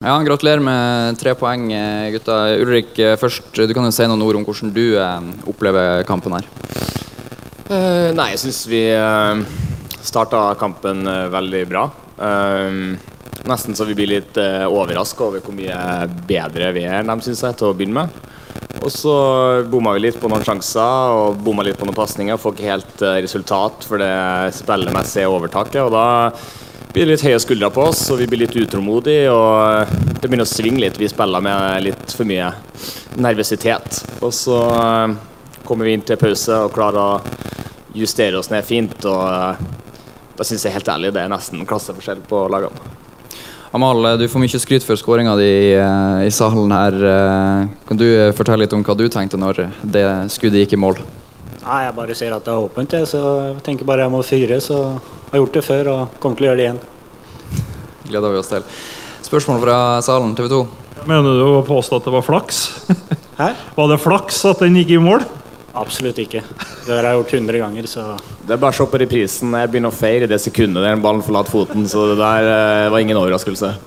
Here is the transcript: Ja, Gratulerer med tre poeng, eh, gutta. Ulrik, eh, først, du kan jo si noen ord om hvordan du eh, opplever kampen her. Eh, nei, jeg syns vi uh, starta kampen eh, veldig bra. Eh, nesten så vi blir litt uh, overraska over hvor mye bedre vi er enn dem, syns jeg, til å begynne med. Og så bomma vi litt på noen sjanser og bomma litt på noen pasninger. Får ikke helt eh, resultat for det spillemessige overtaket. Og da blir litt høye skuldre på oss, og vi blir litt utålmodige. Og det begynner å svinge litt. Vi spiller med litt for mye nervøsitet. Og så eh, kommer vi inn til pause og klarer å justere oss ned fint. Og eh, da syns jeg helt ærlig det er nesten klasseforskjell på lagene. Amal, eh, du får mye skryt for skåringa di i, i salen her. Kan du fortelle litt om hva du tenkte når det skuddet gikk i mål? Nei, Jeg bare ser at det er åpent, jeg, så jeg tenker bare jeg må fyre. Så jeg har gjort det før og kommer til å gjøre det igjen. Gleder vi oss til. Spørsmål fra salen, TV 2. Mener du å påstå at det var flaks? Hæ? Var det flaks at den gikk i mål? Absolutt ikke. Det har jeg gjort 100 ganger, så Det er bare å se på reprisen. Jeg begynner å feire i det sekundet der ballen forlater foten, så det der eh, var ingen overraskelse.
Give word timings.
Ja, 0.00 0.14
Gratulerer 0.24 0.62
med 0.64 1.18
tre 1.20 1.34
poeng, 1.36 1.66
eh, 1.76 2.10
gutta. 2.14 2.56
Ulrik, 2.56 2.98
eh, 2.98 3.18
først, 3.20 3.52
du 3.52 3.74
kan 3.74 3.84
jo 3.84 3.90
si 3.92 4.06
noen 4.08 4.22
ord 4.24 4.36
om 4.38 4.44
hvordan 4.46 4.72
du 4.72 4.96
eh, 4.96 5.26
opplever 5.44 6.06
kampen 6.08 6.32
her. 6.32 6.46
Eh, 7.68 8.08
nei, 8.16 8.30
jeg 8.30 8.40
syns 8.40 8.62
vi 8.64 8.80
uh, 8.96 9.36
starta 10.00 10.54
kampen 10.56 11.04
eh, 11.04 11.26
veldig 11.28 11.60
bra. 11.68 11.82
Eh, 12.16 12.96
nesten 13.44 13.76
så 13.76 13.84
vi 13.84 13.98
blir 13.98 14.08
litt 14.08 14.40
uh, 14.40 14.64
overraska 14.72 15.26
over 15.26 15.44
hvor 15.44 15.52
mye 15.52 15.76
bedre 16.24 16.72
vi 16.72 16.86
er 16.88 17.02
enn 17.02 17.12
dem, 17.12 17.20
syns 17.20 17.44
jeg, 17.44 17.58
til 17.60 17.68
å 17.68 17.76
begynne 17.76 18.00
med. 18.00 18.32
Og 18.80 18.88
så 18.88 19.14
bomma 19.68 19.92
vi 19.98 20.06
litt 20.06 20.16
på 20.16 20.32
noen 20.32 20.48
sjanser 20.48 21.12
og 21.12 21.44
bomma 21.44 21.68
litt 21.68 21.76
på 21.76 21.84
noen 21.84 22.00
pasninger. 22.00 22.40
Får 22.40 22.56
ikke 22.56 22.72
helt 22.72 23.04
eh, 23.04 23.20
resultat 23.20 23.84
for 23.84 24.00
det 24.00 24.16
spillemessige 24.62 25.28
overtaket. 25.28 25.84
Og 25.84 25.92
da 25.92 26.06
blir 26.94 27.06
litt 27.06 27.22
høye 27.24 27.38
skuldre 27.42 27.70
på 27.74 27.84
oss, 27.90 28.02
og 28.10 28.18
vi 28.20 28.26
blir 28.30 28.42
litt 28.44 28.56
utålmodige. 28.56 29.30
Og 29.32 30.20
det 30.20 30.26
begynner 30.26 30.46
å 30.46 30.50
svinge 30.50 30.82
litt. 30.82 30.98
Vi 30.98 31.10
spiller 31.10 31.44
med 31.44 31.84
litt 31.86 32.14
for 32.16 32.28
mye 32.28 32.50
nervøsitet. 33.20 34.02
Og 34.20 34.32
så 34.34 34.58
eh, 34.76 35.18
kommer 35.66 35.88
vi 35.88 35.96
inn 35.96 36.06
til 36.06 36.20
pause 36.20 36.64
og 36.66 36.74
klarer 36.74 37.00
å 37.00 37.20
justere 37.96 38.40
oss 38.40 38.50
ned 38.52 38.66
fint. 38.66 38.96
Og 39.06 39.22
eh, 39.26 39.62
da 40.38 40.46
syns 40.46 40.66
jeg 40.66 40.74
helt 40.74 40.90
ærlig 40.90 41.14
det 41.14 41.24
er 41.24 41.32
nesten 41.32 41.66
klasseforskjell 41.68 42.24
på 42.30 42.46
lagene. 42.52 42.96
Amal, 43.76 44.02
eh, 44.10 44.18
du 44.18 44.26
får 44.30 44.42
mye 44.42 44.62
skryt 44.62 44.86
for 44.86 44.98
skåringa 44.98 45.36
di 45.38 45.50
i, 45.70 45.72
i 46.26 46.34
salen 46.34 46.74
her. 46.74 46.98
Kan 47.86 48.02
du 48.02 48.06
fortelle 48.34 48.64
litt 48.64 48.74
om 48.76 48.84
hva 48.86 48.98
du 48.98 49.06
tenkte 49.12 49.38
når 49.38 49.66
det 49.82 50.06
skuddet 50.34 50.66
gikk 50.66 50.78
i 50.78 50.84
mål? 50.88 51.02
Nei, 51.60 51.80
Jeg 51.84 51.94
bare 51.96 52.16
ser 52.16 52.32
at 52.32 52.46
det 52.46 52.52
er 52.54 52.66
åpent, 52.66 52.94
jeg, 52.96 53.08
så 53.10 53.20
jeg 53.50 53.62
tenker 53.66 53.88
bare 53.88 54.06
jeg 54.06 54.12
må 54.14 54.22
fyre. 54.24 54.60
Så 54.64 54.78
jeg 54.80 55.34
har 55.34 55.42
gjort 55.42 55.58
det 55.58 55.64
før 55.66 55.90
og 55.92 56.20
kommer 56.22 56.40
til 56.40 56.46
å 56.46 56.50
gjøre 56.50 56.60
det 56.60 56.68
igjen. 56.68 56.80
Gleder 58.10 58.32
vi 58.32 58.40
oss 58.40 58.50
til. 58.50 58.64
Spørsmål 59.26 59.60
fra 59.62 59.76
salen, 60.02 60.32
TV 60.38 60.48
2. 60.50 60.62
Mener 61.08 61.36
du 61.36 61.44
å 61.46 61.60
påstå 61.64 62.00
at 62.00 62.08
det 62.08 62.14
var 62.16 62.24
flaks? 62.26 62.64
Hæ? 63.38 63.52
Var 63.78 63.92
det 63.92 64.00
flaks 64.02 64.40
at 64.50 64.64
den 64.64 64.80
gikk 64.80 64.96
i 64.96 65.02
mål? 65.04 65.22
Absolutt 65.80 66.18
ikke. 66.18 66.42
Det 66.82 66.90
har 66.90 67.06
jeg 67.06 67.20
gjort 67.20 67.34
100 67.38 67.60
ganger, 67.62 67.86
så 67.86 68.04
Det 68.42 68.56
er 68.56 68.58
bare 68.58 68.74
å 68.74 68.78
se 68.80 68.86
på 68.90 68.98
reprisen. 69.04 69.52
Jeg 69.54 69.70
begynner 69.70 69.92
å 69.92 69.96
feire 69.96 70.26
i 70.26 70.30
det 70.30 70.40
sekundet 70.42 70.82
der 70.82 70.98
ballen 71.00 71.22
forlater 71.22 71.54
foten, 71.54 71.86
så 71.88 72.08
det 72.10 72.18
der 72.18 72.48
eh, 72.50 72.88
var 72.90 73.04
ingen 73.04 73.20
overraskelse. 73.20 73.70